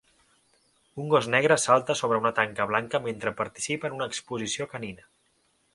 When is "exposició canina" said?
4.13-5.11